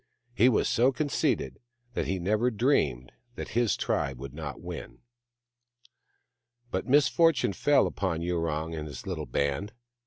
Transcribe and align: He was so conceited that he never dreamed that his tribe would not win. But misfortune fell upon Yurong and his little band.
He 0.33 0.49
was 0.49 0.67
so 0.67 0.91
conceited 0.91 1.59
that 1.93 2.07
he 2.07 2.17
never 2.17 2.49
dreamed 2.49 3.11
that 3.35 3.49
his 3.49 3.77
tribe 3.77 4.17
would 4.17 4.33
not 4.33 4.59
win. 4.59 5.01
But 6.71 6.87
misfortune 6.87 7.53
fell 7.53 7.85
upon 7.85 8.23
Yurong 8.23 8.73
and 8.73 8.87
his 8.87 9.05
little 9.05 9.27
band. 9.27 9.73